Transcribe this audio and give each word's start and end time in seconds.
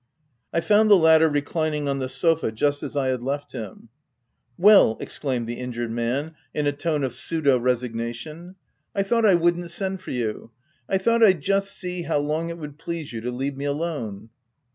I 0.51 0.61
found 0.61 0.89
the 0.89 0.97
latter 0.97 1.29
re 1.29 1.43
clining 1.43 1.87
on 1.87 1.99
the 1.99 2.09
sofa 2.09 2.51
just 2.51 2.81
as 2.81 2.97
I 2.97 3.09
had 3.09 3.21
left 3.21 3.51
him." 3.51 3.89
Well!" 4.57 4.97
exclaimed 4.99 5.45
the 5.45 5.59
injured 5.59 5.91
man, 5.91 6.33
in 6.55 6.65
a 6.65 6.69
OF 6.69 6.73
WILDPELL 6.77 6.89
HALL. 6.89 6.91
185 6.91 6.91
tone 6.91 7.03
of 7.03 7.13
pseudo 7.13 7.59
resignation." 7.59 8.55
I 8.95 9.03
thought 9.03 9.27
I 9.27 9.35
wouldn't 9.35 9.69
send 9.69 10.01
for 10.01 10.09
you; 10.09 10.49
I 10.89 10.97
thought 10.97 11.21
I'd 11.21 11.41
just 11.41 11.77
see— 11.77 12.01
how 12.01 12.17
long 12.17 12.49
it 12.49 12.57
would 12.57 12.79
please 12.79 13.13
you 13.13 13.21
to 13.21 13.29
leave 13.29 13.55
me 13.55 13.65
alone." 13.65 14.29